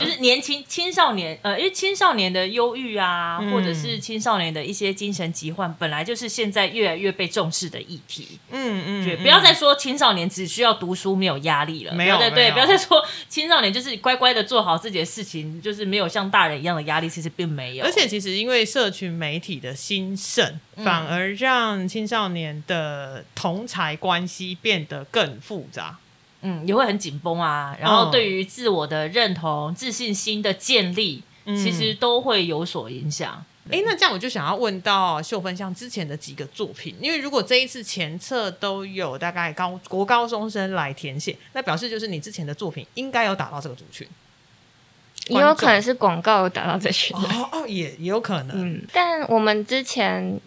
[0.00, 8.38] 就是年轻青少年，呃，因为青少年的忧郁啊，嗯或者是青少年的一些精神疾患，本来就是现在越来越被重视的议题。
[8.50, 17.84] 嗯嗯对，不要再说青少年只需要读书没有压力了，没有不要再对，不要再说青少年就是乖乖的做好自己的事情，就是没有像大人一样的压力，其实并没有。
[17.84, 25.98] 而且其实因为社群媒体的兴盛，嗯反而让青少年的同才关系变得更复杂。
[26.42, 27.76] 嗯，也会很紧绷啊。
[27.80, 33.44] 然后对于自我的认同、自信心的建立，嗯其实都会有所影响。
[33.70, 44.06] 哎，那这样我就想要问到秀芬，像之前的几个作品，因为如果这一次前测都有大概高国高中生来填写，那表示就是你之前的作品应该有打到这个族群。
[45.28, 48.50] 也有可能是广告有打到这群，哦哦，也也有可能。
[48.60, 50.40] 嗯，但我们之前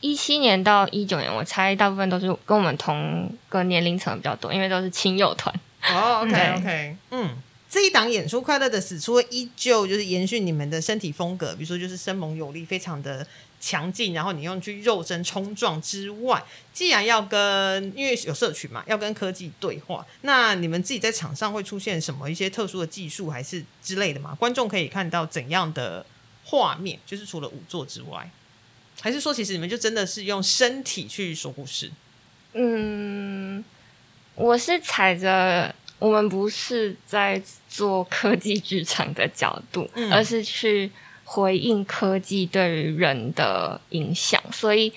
[0.00, 5.54] 一七年到一九年，我猜大部分都是跟我们同个年龄层比较多，因为都是亲友团。
[5.92, 7.36] 哦，OK，OK，嗯。
[7.68, 13.26] 这一档演出《快乐的死》，除了依旧就是延续你们的身体风格，比如说就是生猛有力，非常的
[13.60, 24.34] 强劲，然后你用去肉身冲撞之外，既然要跟因为有社群嘛，要跟科技对话，那你们自己在场上会出现什么一些特殊的技术还是之类的吗？
[24.38, 26.06] 观众可以看到怎样的
[26.44, 26.98] 画面？
[27.04, 28.30] 就是除了舞作之外，
[29.00, 31.90] 还是说其实你们就真的是用身体去说故事？
[32.54, 33.64] 嗯，
[34.34, 40.90] 我是踩着我们不是在做科技剧场的角度，嗯而是去
[41.24, 44.92] 回应科技对于人的影响，所以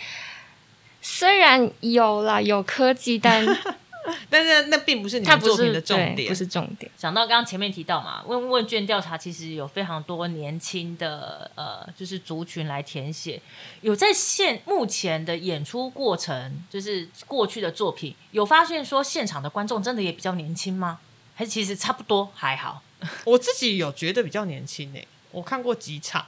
[1.02, 3.46] 虽然有啦有科技，但
[4.30, 6.92] 但是那并不是你它不是们作品的重点，不是重点。
[6.98, 13.42] 想到刚刚前面提到嘛，问问卷调查其实有非常多年轻的呃，就是族群来填写。
[13.82, 21.00] 有在现目前的演出过程，就是过去的作品，有发现说现场的观众真的也比较年轻吗？
[21.36, 22.82] 还是其实差不多还好？
[23.24, 26.26] 我自己有觉得比较年轻诶、我看过几场，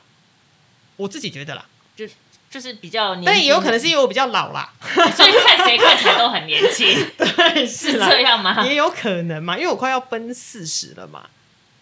[0.95, 1.65] 我自己觉得啦，
[1.95, 2.07] 就
[2.51, 6.87] 就是比较年，但也有可能是因为我比较老啦， 所以看谁看起来都很年轻，
[7.17, 8.65] 对，是这样吗？
[8.65, 11.23] 也有可能嘛，因为我快要奔四十了嘛，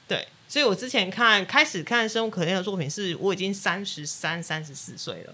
[0.07, 5.33] 对，所以我之前看开始看生无可恋的作品是我已经三十三、三十四岁了，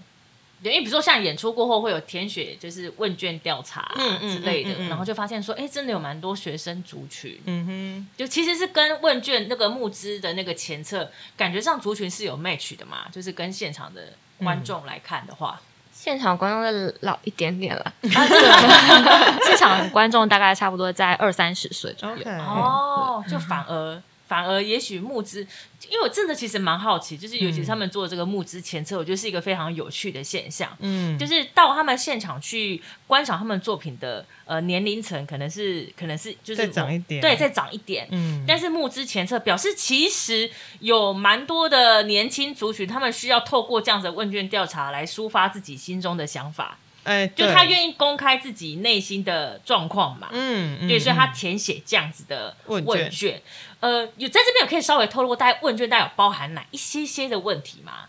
[0.70, 4.88] 因为比如说像演出过后会有填写，就是问卷调查、之类的，嗯嗯嗯。
[4.88, 8.08] 然后就发现说，哎，真的有蛮多学生族群，嗯哼。
[8.16, 15.60] 就其实是跟问卷那个募资的那个前测，感觉上族群是有 match 的嘛，就是跟现场的观众来看的话，
[15.92, 22.24] 现场观众再老一点点了， 现场观众大概差不多在二三十岁左右。
[22.24, 24.02] 哦，就反而。
[24.26, 25.40] 反而也许募资，
[25.88, 30.76] 因为我真的其实蛮好奇，就是尤其是他们做这个募资前测，我觉得是一个非常有趣的现象。
[30.80, 37.20] 嗯，就是到他们现场去观赏他们作品的呃年龄层，可能是可能是就是再长一点。
[37.20, 38.08] 对，再长一点。
[38.10, 50.28] 嗯，但是募资前测表示，其实有蛮多的年轻族群，他们需要透过这样子的问卷调查来抒发自己心中的想法，哎，就他愿意公开自己内心的状况嘛。
[50.32, 53.42] 嗯，嗯对，所以他嗯填写这样子的问卷问卷，
[53.80, 58.06] 呃，有在这边有可以稍微透露，大概问卷大概有包含哪一些些的问题吗？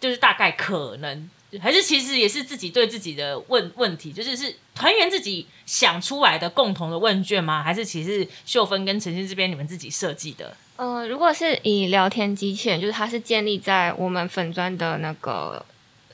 [0.00, 7.62] 就是大概可能，还是其实也是自己对自己的问问题，就是是团员自己想出来的共同的问卷吗？
[7.62, 10.56] 还是其实秀芬跟陈欣这边你们自己设计的？
[10.76, 15.62] 呃，如果是以聊天机器人，就是它是建立在我们粉砖的那个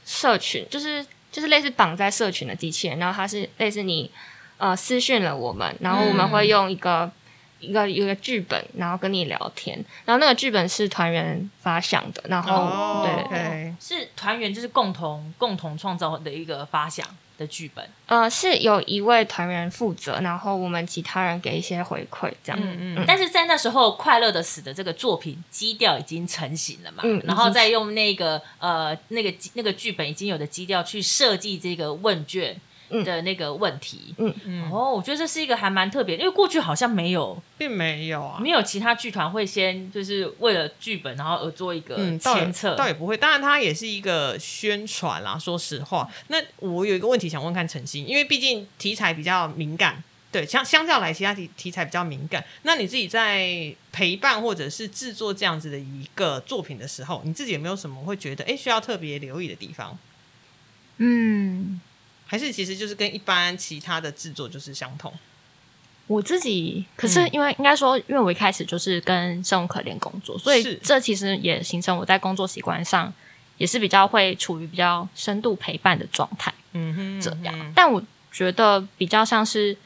[0.04, 4.10] 社群，就是就是类似绑在社群的机器人，然后它是类似你
[4.56, 7.12] 呃私讯了我们，然后我们会用一个、
[7.60, 13.38] 一个一个剧本，然后跟你聊天，然后那个剧本是团员发想的，然后、哦对。
[13.38, 17.88] 对对，是团员就是共同共同创造的一个发想的剧本。
[18.06, 22.60] 呃，是有一位团员负责，然后我们其他人给一些回馈，这样。
[22.62, 34.14] 嗯嗯但是在那时候，《快乐的死》的这个作品基调已经成型了嘛，嗯然后再用那个呃那个那个剧本已经有的基调去设计这个问卷，的那个问题。
[34.18, 42.74] 嗯嗯，哦，我觉得这是一个还蛮特别，因为过去好像没有并没有啊，没有其他剧团会先就是为了剧本然后而做一个嗯，倒也牵策。
[42.74, 45.38] 倒也不会，当然它也是一个宣传啦。
[45.38, 52.44] 说实话，那我有一个问题想问看陈星，因为毕竟题材比较敏感，对，相相较来其他题题材比较敏感。
[52.62, 59.98] 那你自己在陪伴或者是制作这样子的一个作品的时候，你自己有没有什么会觉得哎需要特别留意的地方？
[60.98, 61.80] 嗯，
[62.26, 65.12] 还是其实就是跟一般其他的制作就是相同？
[66.08, 73.12] 我自己可是嗯因为、应该说，因为我一开始就是跟生无可怜工作，所以这其实也形成我在工作习惯上
[73.58, 76.52] 也是比较会处于比较深度陪伴的状态。
[76.74, 79.76] 嗯哼，这样，但我觉得比较像是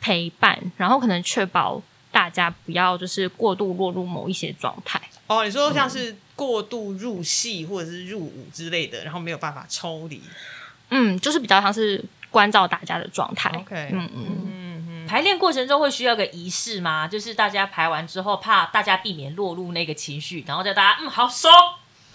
[0.00, 5.00] 陪伴，然后可能确保大家不要就是过度落入某一些状态。
[5.28, 10.20] 哦，你说像是过度入戏或者是入伍之类的，然后没有办法抽离。
[10.96, 13.50] 嗯，就是比较像是关照大家的状态。
[13.50, 17.08] OK，嗯嗯，嗯哼，排练过程中会需要个仪式吗？
[17.08, 21.48] 就是大家排完之后，怕大家避免落入那个情绪，然后叫大家嗯好收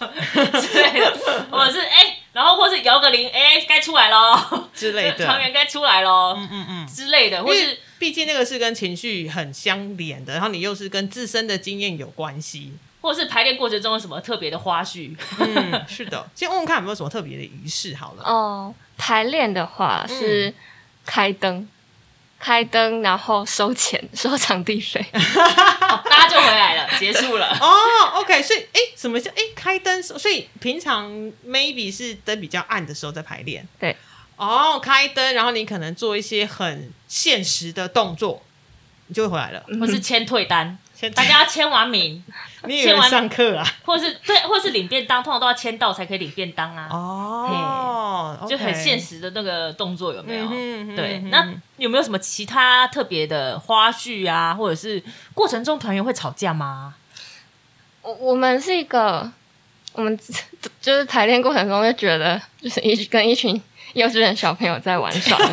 [0.00, 1.14] 之类的，
[1.50, 5.26] 或者是哎、然后或是摇个铃，哎、该出来喽，之类的。
[5.26, 6.86] 团员该出来喽、嗯嗯嗯。
[6.86, 12.72] 之类的，或是因为毕竟那个是跟情绪很相连的，然后你又是跟自身的经验有关系。
[13.00, 15.16] 或是排练过程中有什么特别的花絮？
[15.38, 16.28] 嗯，是的。
[16.34, 18.22] 先问问看有没有什么特别的仪式好了。
[18.24, 20.54] 哦，排练的话嗯是
[21.06, 21.68] 开灯，
[22.38, 25.04] 开灯，然后收钱， 收场地费。
[25.12, 27.48] 哦大家就回来了，结束了。
[27.60, 30.02] 哦，OK，所以哎，什么叫哎开灯？
[30.02, 31.10] 所以平常
[31.46, 33.66] maybe 是灯比较暗的时候在排练。
[33.78, 33.96] 对。
[34.36, 38.42] 哦，开灯，然后你可能做一些很现实的动作，
[39.08, 39.62] 你就会回来了。
[39.80, 42.22] 或是签退单，先大家要签完名，
[42.68, 43.66] 你以为上课啊？
[43.86, 50.44] 或是对，或是领便当，通常都要签到才可以领便当啊，哦，就很现实的那个动作有没有？
[50.44, 56.94] 嗯嗯对那有没有什么其他特别的花絮啊，或者是过程中团员会吵架吗？
[58.02, 59.30] 我我们是一个，
[59.94, 60.18] 我们
[60.82, 63.58] 就是排练过程中就觉得，就是一跟一群
[63.94, 65.38] 幼稚园小朋友在玩耍。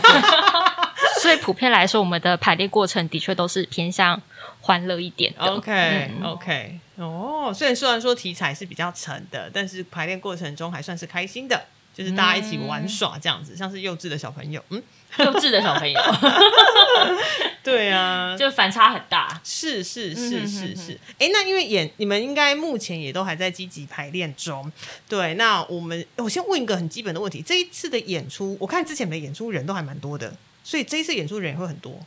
[1.21, 4.21] 所以普遍来说，我们的排练过程的确都是偏向
[4.67, 5.39] 欢乐一点的。
[5.45, 6.23] OK 嗯。
[6.23, 14.83] OK，哦，虽然虽然说题材是比较沉的，但是排练过程中还算是开心的，就是大家一起玩耍这样子，像是幼稚的小朋友，嗯，
[15.19, 15.99] 幼稚的小朋友。
[17.63, 19.39] 对啊， 就反差很大。
[19.43, 20.75] 是是嗯是是。
[20.75, 24.69] 是，哎、那因为演你们应该目前也都还在积极排练中，
[25.07, 31.99] 对，那我们我先问一个很基本的问题，这一次的演出，我看之前的演出人都还蛮多的，所以这一次演出人也会很多，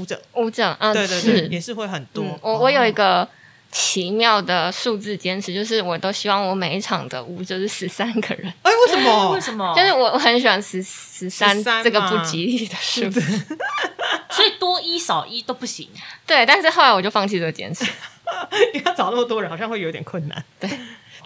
[0.00, 2.24] 舞者，舞者，嗯，对对对，也是会很多。
[2.24, 3.28] 嗯，我我有一哦个
[3.70, 9.32] 奇妙的数字坚持，就是我都希望我每一场的舞者是十三个人，哎、为什么？
[9.32, 9.74] 为什么？
[9.76, 13.20] 就是我我很喜欢十十三这个不吉利的数字。
[14.30, 15.88] 所以多一少一都不行。
[16.26, 17.84] 对，但是后来我就放弃这个坚持。
[18.72, 20.44] 因为要找那么多人，好像会有点困难。
[20.58, 20.70] 对，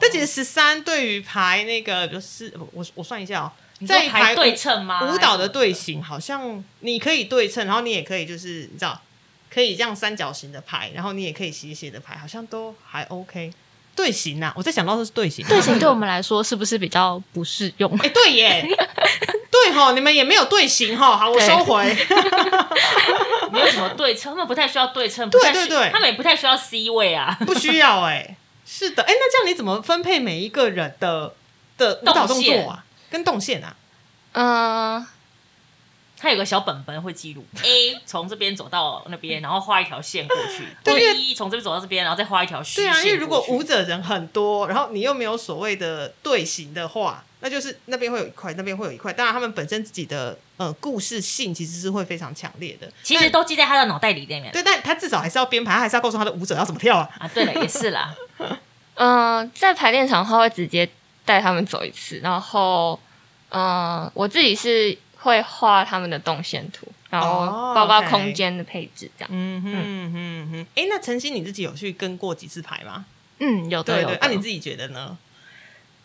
[0.01, 3.53] 但其实十三对于排那个就是我我算一下哦，
[3.85, 5.03] 在排对舞称吗？
[5.05, 9.01] 舞蹈的队形，好像你可以对称，然后你也可以就是你知道，
[9.51, 13.53] 可以这样三角形的排，然后你也可以斜斜的排，好像都还 OK。
[13.97, 17.91] 队形啊，我在想到的是队形，队形对我们来说是不是比较不适用？
[17.99, 18.63] 哎、对耶，
[19.51, 21.97] 对哈，你们也没有队形哈，好，我收回。
[23.51, 27.39] 没有什么对称，他们不太需要对称，对对对他们也不太需要 C 位啊。
[27.47, 28.37] 不需要哎、
[28.67, 31.33] 是的，哎、那这样你怎么分配每一个人的
[31.79, 33.77] 的舞蹈动作啊，跟动线啊？
[34.33, 35.07] 嗯、
[36.19, 43.09] 他有个小本本会记录 A 从这边走到那边，然后画一条线过去， B 从这边走到这边，然后再画一条虚对啊，线过去。
[43.09, 49.13] 因为如果舞者人很多，然后你又没有所谓的队形的话，那就是那边会有一块，那边会有一块。
[49.13, 52.91] 当然，他们本身自己的呃故事性其实是会非常强烈的。
[53.03, 54.51] 其实都记在他的脑袋里面。
[54.53, 57.09] 对，但他至少还是要编排，他还是要告诉他的舞者要怎么跳啊。
[57.19, 58.15] 啊，对了，也是啦。
[58.95, 60.89] 嗯、在排练场他会直接
[61.27, 62.99] 带他们走一次，然后
[63.51, 69.29] 嗯、我自己是会画他们的动线图，然哦后包括空间的配置这样。
[69.33, 70.67] 嗯哼嗯哼哼。
[70.75, 73.05] 哎，那晨曦你自己有去跟过几次牌吗？
[73.39, 75.17] 嗯，有的有那、你自己觉得呢？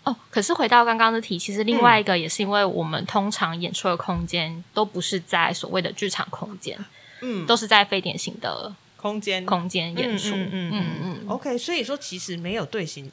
[0.04, 6.78] 哦，可是回到刚刚的题，其实另外一个也是因为我们通常演出的空间都不是在所谓的剧场空间，
[7.22, 10.36] 嗯，都是在非典型的空间空间演出。
[10.36, 13.12] 嗯嗯嗯嗯 OK，所以说其实没有队形，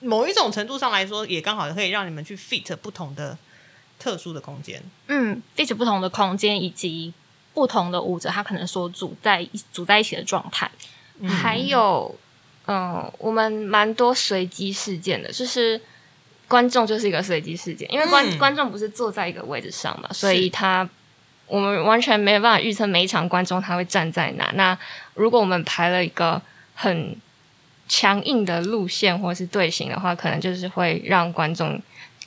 [0.00, 3.36] 某一种程度上来说，也刚好可以让你们去 fit 不同的
[3.98, 4.82] 特殊的空间。
[5.08, 7.12] 嗯，，fit 不同的空间以及
[7.52, 10.70] 不同的舞者，他可能所组在一组在一起的状态。
[11.26, 12.14] 还有，
[12.66, 15.80] 嗯、我们蛮多随机事件的，就是
[16.46, 20.88] 观众就是一个随机事件，因为观、嗯观众不是坐在一个位置上嘛，所以他
[21.48, 24.52] 我们完全没有办法预测每一场观众他会站在哪。
[24.54, 24.78] 那
[25.14, 26.40] 如果我们排了一个
[26.74, 27.16] 很
[27.88, 31.80] 强硬的路线或是队形的话，可能就是会让观众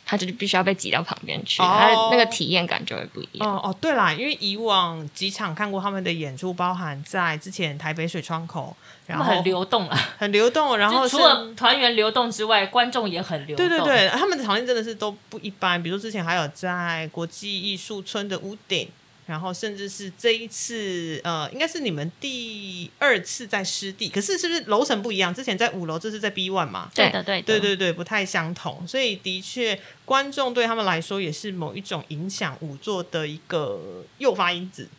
[0.04, 3.50] 他就是必须要被挤到旁边去，哦他的那个体验感就会不一样。
[3.50, 8.76] 哦哦，对啦，因为以往几场看过他们的演出，包含在之前台北水窗口，
[9.08, 13.68] 然后很流动啊，很流动， 然后除了团员流动之外，观众也很流动。
[13.68, 15.82] 对对对，他们的场地真的是都不一般。
[15.82, 18.90] 比如说之前还有在国际艺术村的屋顶，
[19.32, 25.34] 然后甚至是这一次，呃，应该是你们第二次在湿地，可是是不是楼层不一样？
[25.34, 26.92] 之前在五楼，这是在 B one 嘛？
[26.94, 34.90] 对的，对的，对对对，不太相同，所以的确，观众对他们来说也是某一种影响五座的一个诱发因子。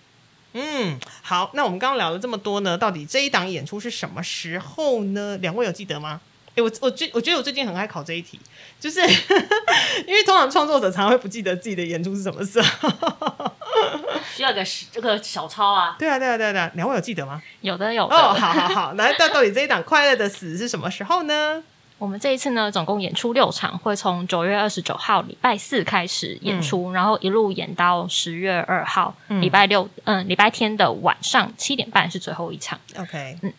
[0.54, 5.36] 嗯，好，那我们刚刚聊了这么多呢，到底这一档演出是什么时候呢？
[5.42, 6.22] 两位有记得吗？
[6.54, 8.38] 诶，我我最我觉得我最近很爱考这一题，
[8.78, 9.00] 就是
[10.06, 13.52] 因为通常创作者常常会不记得自己的演出是什么时候。
[14.34, 15.96] 需要一个时这个小抄啊。
[15.98, 17.42] 对啊，对啊，对啊，对啊，两位有记得吗？
[17.60, 18.14] 有的有的。
[18.16, 21.62] 哦，好好好，来，那到底这一档《快乐的死》是什么时候呢？
[21.98, 32.78] 我们这一次呢，总共演出六场，会从九月二十九号礼拜四开始演出，然后一路演到十月二号礼、拜六，嗯，礼拜天的晚上七点半是最后一场。
[32.98, 33.52] OK，嗯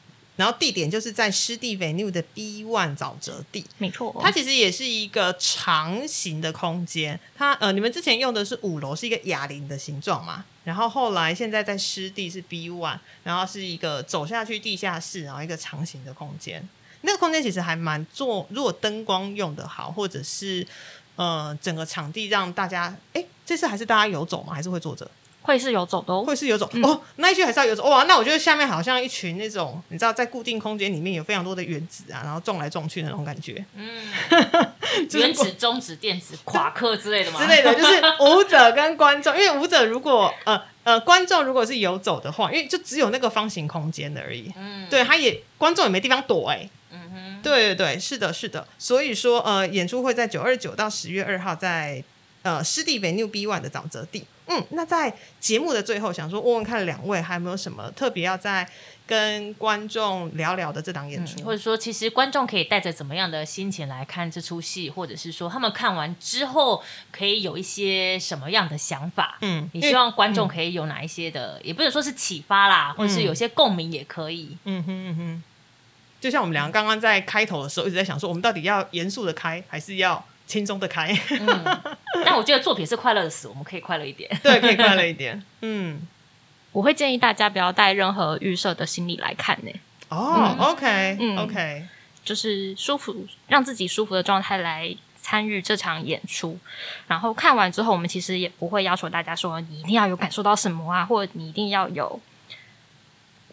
[0.43, 3.65] 然后地点就是在湿地 venue 的 B one 沼泽地。
[3.77, 16.67] 没错，它其实也是一个长形的空间，它呃，你们之前用的是五楼，是一个哑铃的形状嘛，然后后来现在在湿地是 B one，然后是一个走下去地下室，然后一个长形的空间。
[17.03, 20.67] 那个空间其实还蛮做，如果灯光用的好，或者是
[21.15, 24.53] 呃整个场地让大家，哎，这次还是大家游走吗？
[24.53, 25.09] 还是会坐着？
[25.43, 26.23] 会是有走的哦。
[26.25, 28.03] 会是游走、哦，那一区还是要游走哇。
[28.03, 33.63] 那我觉得下面好像一群那种，你知道，在固定空间里面有非常多的原子啊，然后撞来撞去的那种感觉。
[33.75, 34.01] 嗯
[35.13, 37.41] 原子、中子、电子、夸克之类的吗？
[37.41, 52.03] 之类的，就是舞者跟观众，因为舞者如果呃呃观众如果是游走的话，因为就只有那个方形空间而已，嗯，对，他也观众也没地方躲哎、嗯哼，对对对，是的，是的，所以说呃，演出会在九二九到十月二号在
[52.43, 54.25] 呃湿地北 New B One 的沼泽地。
[54.47, 58.67] 嗯，那在节目的最后，想说问问看两位还有没有什么特别要在
[59.07, 61.41] 跟观众聊聊的这档演出？
[61.43, 69.37] 或者说，其实观众可以带着怎么样的心情来看这出戏，或者是说他们看完之后可以有一些什么样的想法？
[69.41, 74.57] 嗯，你希望观众可以有哪一些的，也不能说是启发啦，或者是有些共鸣也可以。
[74.65, 75.43] 嗯哼嗯哼，
[76.19, 81.17] 就像我们两个刚刚在开头的时候一直在想说，我们到底要严肃的开，还是要轻松的开？
[81.39, 81.95] 嗯，
[82.25, 84.29] 但我觉得作品是快乐的死，我们可以快乐一点。
[84.43, 85.43] 对，可以快乐一点。
[85.61, 86.01] 嗯，
[86.71, 89.71] 我会建议大家不要带任何预设的心理来看呢，
[90.09, 91.85] 哦、o k 嗯 OK，
[92.23, 96.57] 就是舒服，让自己舒服的状态来参与这场演出。
[97.07, 102.19] 然后看完之后，我们其实也不会要求大家说你一定要有感受到什么啊，或者你一定要有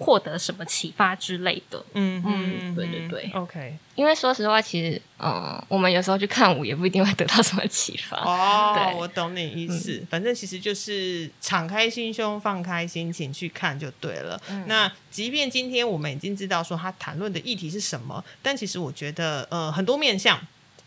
[0.01, 1.85] 获得什么启发之类的。
[1.95, 8.17] 嗯嗯对对对，OK，因为说实话，其实嗯，我们有时候去看舞也不一定会得到什么启发。
[8.19, 10.03] 哦，对我懂你意思。
[10.09, 14.41] 反正其实就是敞开心胸、放开心情去看就对了。
[14.67, 20.41] 那即便今天我们已经知道说他谈论的议题是什么，但其实我觉得呃很多面向。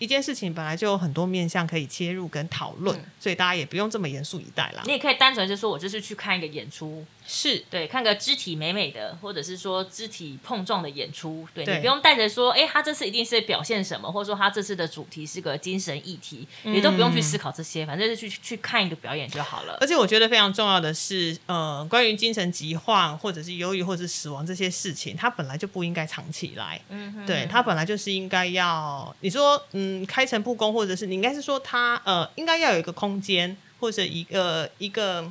[0.03, 4.91] 一件事情本来就有很多面向可以切入跟讨论，所以大家也不用这么严肃以待啦你。
[4.91, 19.87] 也可以单纯就说，我就是去看一个演出，是，对，看个肢体美美的，或者是说肢体碰撞的演出，对对你不用带着说，哎，他这次一定是表现什么，或者说他这次的主题是个精神议题，嗯你都不用去思考这些，反正是去去看一个表演就好了而。
[19.87, 26.79] 且我觉得非常重要的是，呃，关于精神疾患或者是忧郁或者是死亡这些事情，它本来就不应该藏起来。
[26.89, 35.29] 嗯对，它本来就是应该要你说，嗯，开诚布公，或者是你应该是说他呃，应该要有一个空间或者一个一个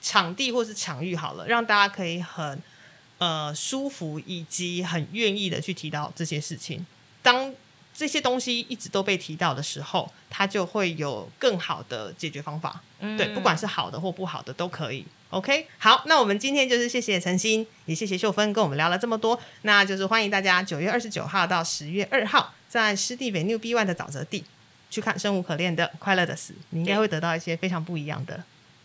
[0.00, 2.62] 场地或是场域好了，让大家可以很
[3.18, 6.86] 呃舒服以及很愿意的去提到这些事情。
[7.22, 7.52] 当
[7.92, 12.80] 这些东西一直都被提到的时候，它就会有更好的解决方法。
[13.00, 15.04] 嗯对，不管是好的或不好的都可以。
[15.30, 24.44] OK，好，那我们今天就是谢谢陈欣，也谢谢秀芬跟我们聊了这么多，那就是欢迎大家九月二十九号到十月二号在湿地北 New B One 的沼泽地
[24.90, 28.44] 去看生无可恋的《快乐的死》，你应该会得到一些非常不一样的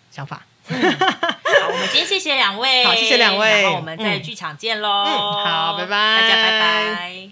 [0.09, 0.41] 想法。
[0.67, 4.89] 好，我们今天谢谢两位，好谢谢两位然后我们在嗯剧场见喽。
[4.89, 7.29] 嗯好拜拜大家拜拜。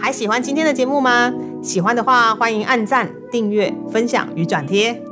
[0.00, 1.30] 还喜欢今天的节目吗？
[1.62, 5.02] 喜欢的话，欢迎按赞、订阅、分享与转贴。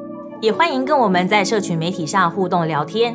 [0.41, 3.15] 也欢迎跟我们在社群媒体上互动聊天，